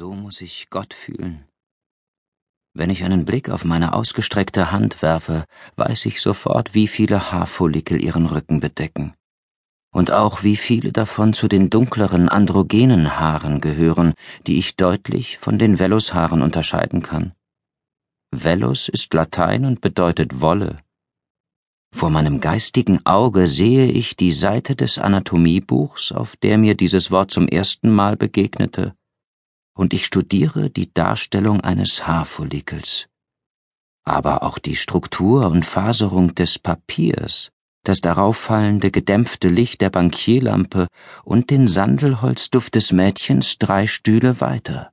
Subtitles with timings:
[0.00, 1.44] So muss ich Gott fühlen.
[2.72, 5.44] Wenn ich einen Blick auf meine ausgestreckte Hand werfe,
[5.76, 9.12] weiß ich sofort, wie viele Haarfollikel ihren Rücken bedecken.
[9.92, 14.14] Und auch wie viele davon zu den dunkleren androgenen Haaren gehören,
[14.46, 17.34] die ich deutlich von den Vellushaaren unterscheiden kann.
[18.30, 20.78] Vellus ist Latein und bedeutet Wolle.
[21.94, 27.30] Vor meinem geistigen Auge sehe ich die Seite des Anatomiebuchs, auf der mir dieses Wort
[27.30, 28.94] zum ersten Mal begegnete
[29.80, 33.08] und ich studiere die Darstellung eines Haarfollikels.
[34.04, 37.50] Aber auch die Struktur und Faserung des Papiers,
[37.82, 40.86] das darauf fallende gedämpfte Licht der Bankierlampe
[41.24, 44.92] und den Sandelholzduft des Mädchens drei Stühle weiter.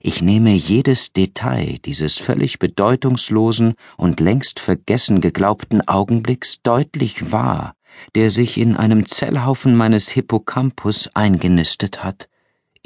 [0.00, 7.74] Ich nehme jedes Detail dieses völlig bedeutungslosen und längst vergessen geglaubten Augenblicks deutlich wahr,
[8.14, 12.28] der sich in einem Zellhaufen meines Hippocampus eingenistet hat,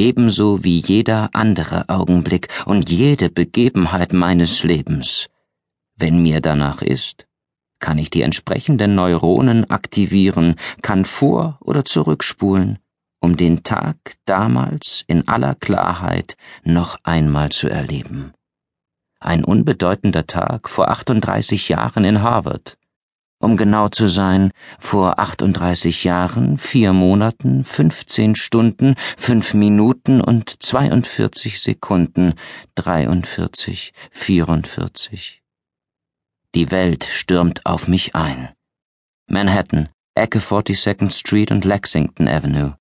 [0.00, 5.28] ebenso wie jeder andere Augenblick und jede Begebenheit meines Lebens.
[5.94, 7.26] Wenn mir danach ist,
[7.80, 12.78] kann ich die entsprechenden Neuronen aktivieren, kann vor- oder zurückspulen,
[13.20, 18.32] um den Tag damals in aller Klarheit noch einmal zu erleben.
[19.20, 22.78] Ein unbedeutender Tag vor 38 Jahren in Harvard,
[23.40, 31.60] um genau zu sein, vor 38 Jahren, vier Monaten, 15 Stunden, fünf Minuten und 42
[31.60, 32.34] Sekunden,
[32.76, 35.42] 43, 44.
[36.54, 38.50] Die Welt stürmt auf mich ein.
[39.26, 42.76] Manhattan, Ecke 42nd Street und Lexington Avenue.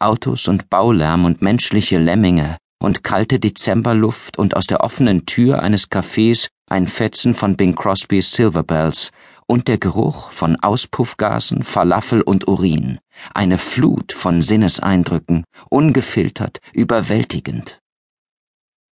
[0.00, 5.90] Autos und Baulärm und menschliche Lemminge und kalte Dezemberluft und aus der offenen Tür eines
[5.90, 9.10] Cafés ein Fetzen von Bing Crosbys Silver Bells
[9.50, 13.00] und der Geruch von Auspuffgasen, Falafel und Urin,
[13.34, 17.80] eine Flut von Sinneseindrücken, ungefiltert, überwältigend.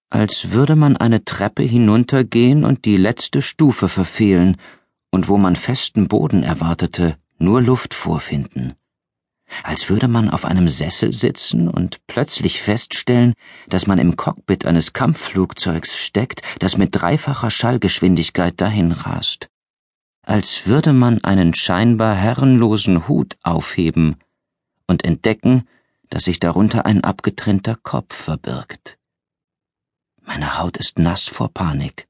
[0.08, 4.56] Als würde man eine Treppe hinuntergehen und die letzte Stufe verfehlen,
[5.10, 8.76] und wo man festen Boden erwartete, nur Luft vorfinden.
[9.62, 13.34] Als würde man auf einem Sessel sitzen und plötzlich feststellen,
[13.68, 19.50] dass man im Cockpit eines Kampfflugzeugs steckt, das mit dreifacher Schallgeschwindigkeit dahin rast
[20.26, 24.16] als würde man einen scheinbar herrenlosen Hut aufheben
[24.86, 25.66] und entdecken,
[26.10, 28.98] dass sich darunter ein abgetrennter Kopf verbirgt.
[30.24, 32.06] Meine Haut ist nass vor Panik.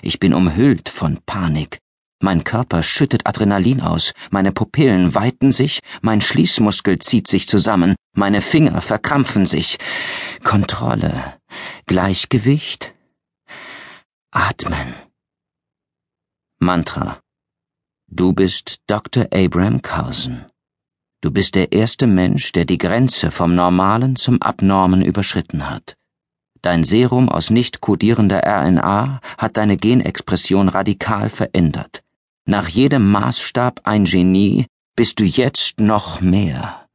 [0.00, 1.78] Ich bin umhüllt von Panik.
[2.20, 8.40] Mein Körper schüttet Adrenalin aus, meine Pupillen weiten sich, mein Schließmuskel zieht sich zusammen, meine
[8.42, 9.78] Finger verkrampfen sich.
[10.42, 11.34] Kontrolle,
[11.86, 12.94] Gleichgewicht,
[14.30, 14.94] Atmen.
[16.58, 17.20] Mantra.
[18.08, 19.26] Du bist Dr.
[19.32, 20.46] Abraham Carson.
[21.20, 25.96] Du bist der erste Mensch, der die Grenze vom Normalen zum Abnormen überschritten hat.
[26.62, 32.04] Dein Serum aus nicht kodierender RNA hat deine Genexpression radikal verändert.
[32.44, 36.86] Nach jedem Maßstab ein Genie bist du jetzt noch mehr.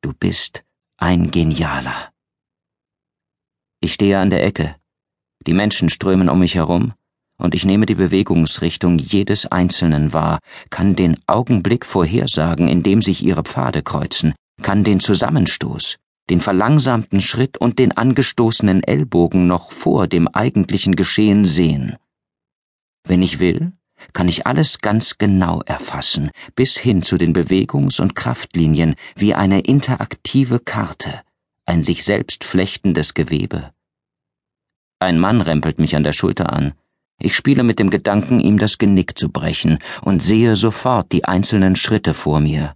[0.00, 0.64] Du bist
[0.96, 2.10] ein Genialer.
[3.80, 4.76] Ich stehe an der Ecke.
[5.46, 6.94] Die Menschen strömen um mich herum
[7.42, 10.38] und ich nehme die Bewegungsrichtung jedes Einzelnen wahr,
[10.70, 15.98] kann den Augenblick vorhersagen, in dem sich ihre Pfade kreuzen, kann den Zusammenstoß,
[16.30, 21.96] den verlangsamten Schritt und den angestoßenen Ellbogen noch vor dem eigentlichen Geschehen sehen.
[23.04, 23.72] Wenn ich will,
[24.12, 29.60] kann ich alles ganz genau erfassen, bis hin zu den Bewegungs- und Kraftlinien wie eine
[29.60, 31.22] interaktive Karte,
[31.66, 33.72] ein sich selbst flechtendes Gewebe.
[35.00, 36.74] Ein Mann rempelt mich an der Schulter an.
[37.24, 41.76] Ich spiele mit dem Gedanken, ihm das Genick zu brechen und sehe sofort die einzelnen
[41.76, 42.74] Schritte vor mir.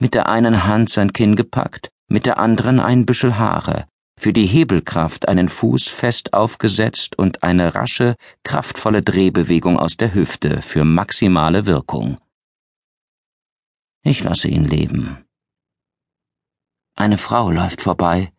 [0.00, 3.86] Mit der einen Hand sein Kinn gepackt, mit der anderen ein Büschel Haare,
[4.18, 10.60] für die Hebelkraft einen Fuß fest aufgesetzt und eine rasche, kraftvolle Drehbewegung aus der Hüfte
[10.60, 12.18] für maximale Wirkung.
[14.02, 15.24] Ich lasse ihn leben.
[16.96, 18.32] Eine Frau läuft vorbei,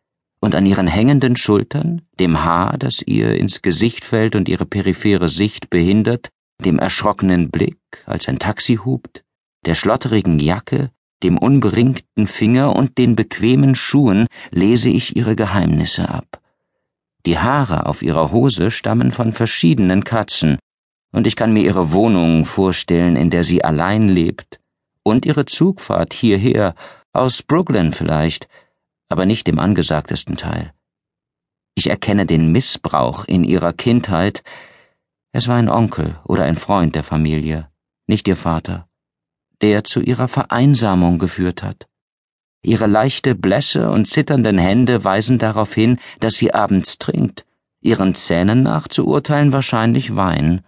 [0.45, 5.27] und an ihren hängenden Schultern, dem Haar, das ihr ins Gesicht fällt und ihre periphere
[5.27, 6.29] Sicht behindert,
[6.63, 9.23] dem erschrockenen Blick, als ein Taxi hupt,
[9.65, 10.91] der schlotterigen Jacke,
[11.23, 16.39] dem unberingten Finger und den bequemen Schuhen lese ich ihre Geheimnisse ab.
[17.25, 20.59] Die Haare auf ihrer Hose stammen von verschiedenen Katzen,
[21.11, 24.59] und ich kann mir ihre Wohnung vorstellen, in der sie allein lebt,
[25.01, 26.75] und ihre Zugfahrt hierher,
[27.13, 28.47] aus Brooklyn vielleicht,
[29.09, 30.73] aber nicht im angesagtesten Teil.
[31.75, 34.43] Ich erkenne den Missbrauch in ihrer Kindheit.
[35.33, 37.69] Es war ein Onkel oder ein Freund der Familie,
[38.07, 38.87] nicht ihr Vater,
[39.61, 41.87] der zu ihrer Vereinsamung geführt hat.
[42.63, 47.45] Ihre leichte Blässe und zitternden Hände weisen darauf hin, dass sie abends trinkt,
[47.81, 50.65] ihren Zähnen nach zu urteilen wahrscheinlich Wein.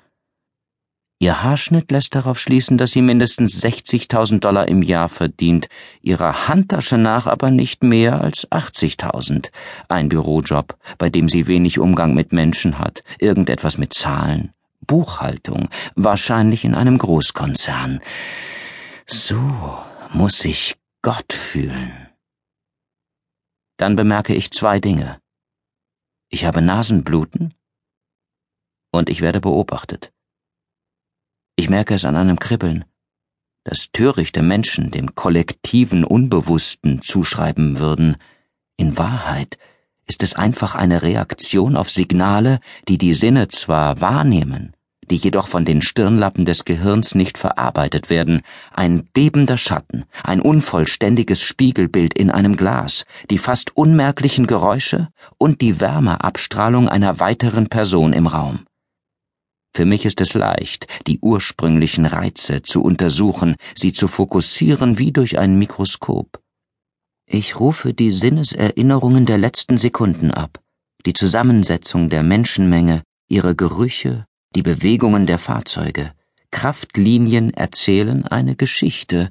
[1.20, 5.68] Ihr Haarschnitt lässt darauf schließen, dass sie mindestens 60.000 Dollar im Jahr verdient,
[6.02, 9.50] ihrer Handtasche nach aber nicht mehr als 80.000.
[9.90, 16.64] Ein Bürojob, bei dem sie wenig Umgang mit Menschen hat, irgendetwas mit Zahlen, Buchhaltung, wahrscheinlich
[16.64, 18.00] in einem Großkonzern.
[19.08, 19.42] So
[20.14, 22.10] muss sich Gott fühlen.
[23.78, 25.20] Dann bemerke ich zwei Dinge.
[26.30, 27.56] Ich habe Nasenbluten
[28.92, 30.12] und ich werde beobachtet.
[31.60, 32.86] Ich merke es an einem Kribbeln,
[33.64, 38.18] das törichte Menschen dem kollektiven Unbewussten zuschreiben würden.
[38.78, 39.58] In Wahrheit
[40.06, 44.76] ist es einfach eine Reaktion auf Signale, die die Sinne zwar wahrnehmen,
[45.10, 51.42] die jedoch von den Stirnlappen des Gehirns nicht verarbeitet werden, ein bebender Schatten, ein unvollständiges
[51.42, 55.08] Spiegelbild in einem Glas, die fast unmerklichen Geräusche
[55.40, 58.67] und die Wärmeabstrahlung einer weiteren Person im Raum.
[59.78, 65.38] Für mich ist es leicht, die ursprünglichen Reize zu untersuchen, sie zu fokussieren wie durch
[65.38, 66.42] ein Mikroskop.
[67.28, 70.64] Ich rufe die Sinneserinnerungen der letzten Sekunden ab,
[71.06, 74.26] die Zusammensetzung der Menschenmenge, ihre Gerüche,
[74.56, 76.12] die Bewegungen der Fahrzeuge.
[76.50, 79.30] Kraftlinien erzählen eine Geschichte,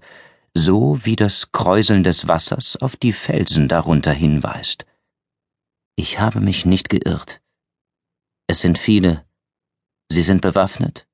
[0.55, 4.87] so wie das Kräuseln des Wassers auf die Felsen darunter hinweist.
[5.97, 7.41] Ich habe mich nicht geirrt.
[8.47, 9.26] Es sind viele,
[10.09, 11.07] Sie sind bewaffnet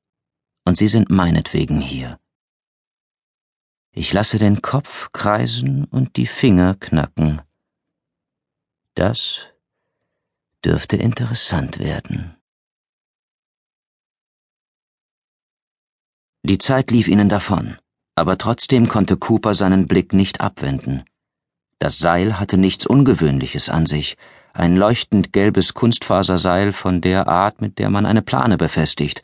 [0.65, 2.19] und Sie sind meinetwegen hier.
[3.91, 7.43] Ich lasse den Kopf kreisen und die Finger knacken.
[8.95, 9.41] Das
[10.65, 12.37] dürfte interessant werden.
[16.45, 17.79] Die Zeit lief ihnen davon,
[18.15, 21.05] aber trotzdem konnte Cooper seinen Blick nicht abwenden.
[21.79, 24.17] Das Seil hatte nichts Ungewöhnliches an sich,
[24.55, 29.23] ein leuchtend gelbes Kunstfaserseil von der Art, mit der man eine Plane befestigt.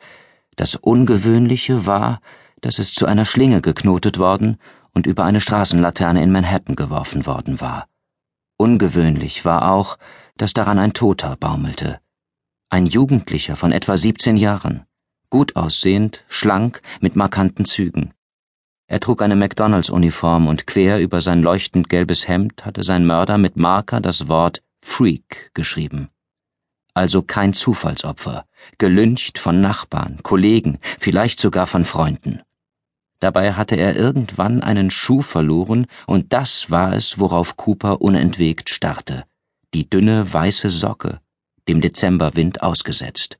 [0.55, 2.21] Das Ungewöhnliche war,
[2.61, 4.57] dass es zu einer Schlinge geknotet worden
[4.93, 7.87] und über eine Straßenlaterne in Manhattan geworfen worden war.
[8.57, 9.97] Ungewöhnlich war auch,
[10.35, 11.99] dass daran ein Toter baumelte.
[12.69, 14.85] Ein Jugendlicher von etwa 17 Jahren,
[15.29, 18.13] gut aussehend, schlank, mit markanten Zügen.
[18.87, 23.55] Er trug eine McDonalds-Uniform und quer über sein leuchtend gelbes Hemd hatte sein Mörder mit
[23.55, 26.09] Marker das Wort Freak geschrieben.
[26.93, 28.45] Also kein Zufallsopfer,
[28.77, 32.41] gelüncht von Nachbarn, Kollegen, vielleicht sogar von Freunden.
[33.19, 39.25] Dabei hatte er irgendwann einen Schuh verloren, und das war es, worauf Cooper unentwegt starrte.
[39.73, 41.19] Die dünne weiße Socke,
[41.67, 43.39] dem Dezemberwind ausgesetzt.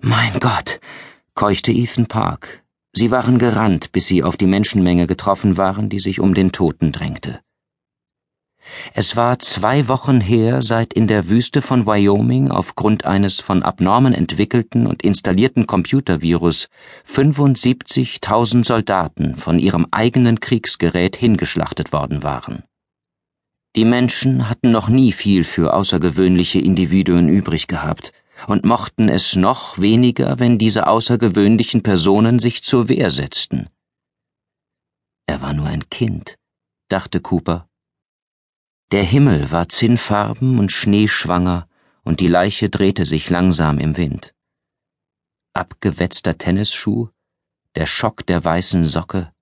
[0.00, 0.80] Mein Gott,
[1.34, 2.64] keuchte Ethan Park.
[2.92, 6.92] Sie waren gerannt, bis sie auf die Menschenmenge getroffen waren, die sich um den Toten
[6.92, 7.40] drängte.
[8.94, 14.14] Es war zwei Wochen her, seit in der Wüste von Wyoming aufgrund eines von Abnormen
[14.14, 16.68] entwickelten und installierten Computervirus
[17.08, 22.64] 75.000 Soldaten von ihrem eigenen Kriegsgerät hingeschlachtet worden waren.
[23.76, 28.12] Die Menschen hatten noch nie viel für außergewöhnliche Individuen übrig gehabt
[28.46, 33.68] und mochten es noch weniger, wenn diese außergewöhnlichen Personen sich zur Wehr setzten.
[35.26, 36.36] Er war nur ein Kind,
[36.88, 37.68] dachte Cooper
[38.92, 41.68] der Himmel war zinnfarben und schneeschwanger,
[42.04, 44.32] und die Leiche drehte sich langsam im Wind.
[45.54, 47.08] Abgewetzter Tennisschuh,
[47.74, 49.32] der Schock der weißen Socke,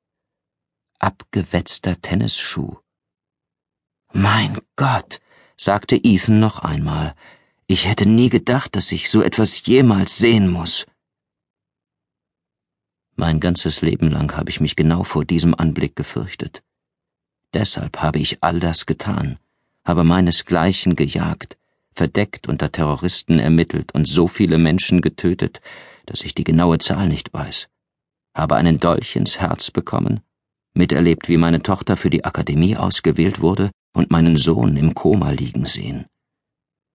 [0.98, 2.78] abgewetzter Tennisschuh.
[4.12, 5.20] Mein Gott,
[5.56, 7.14] sagte Ethan noch einmal,
[7.66, 10.86] ich hätte nie gedacht, dass ich so etwas jemals sehen muss.
[13.16, 16.62] Mein ganzes Leben lang habe ich mich genau vor diesem Anblick gefürchtet.
[17.52, 19.38] Deshalb habe ich all das getan,
[19.84, 21.56] habe meinesgleichen gejagt,
[21.94, 25.60] verdeckt unter Terroristen ermittelt und so viele Menschen getötet,
[26.06, 27.68] dass ich die genaue Zahl nicht weiß,
[28.34, 30.20] habe einen Dolch ins Herz bekommen,
[30.74, 35.66] miterlebt, wie meine Tochter für die Akademie ausgewählt wurde und meinen Sohn im Koma liegen
[35.66, 36.06] sehen.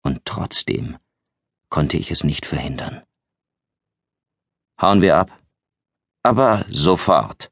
[0.03, 0.97] Und trotzdem
[1.69, 3.01] konnte ich es nicht verhindern.
[4.81, 5.37] Hauen wir ab.
[6.23, 7.51] Aber sofort.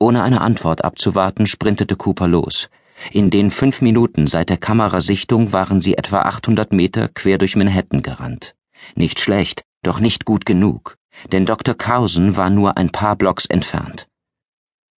[0.00, 2.68] Ohne eine Antwort abzuwarten, sprintete Cooper los.
[3.12, 8.02] In den fünf Minuten seit der Kamerasichtung waren sie etwa 800 Meter quer durch Manhattan
[8.02, 8.54] gerannt.
[8.94, 10.96] Nicht schlecht, doch nicht gut genug,
[11.32, 11.74] denn Dr.
[11.74, 14.08] Carson war nur ein paar Blocks entfernt.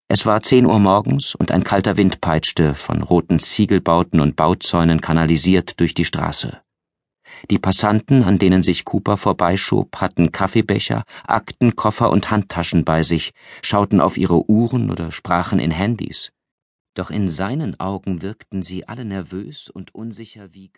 [0.08, 5.00] Es war zehn Uhr morgens und ein kalter Wind peitschte, von roten Ziegelbauten und Bauzäunen
[5.00, 6.60] kanalisiert durch die Straße.
[7.48, 13.32] Die Passanten, an denen sich Cooper vorbeischob, hatten Kaffeebecher, Akten, Koffer und Handtaschen bei sich,
[13.62, 16.32] schauten auf ihre Uhren oder sprachen in Handys.
[16.94, 20.70] Doch in seinen Augen wirkten sie alle nervös und unsicher wie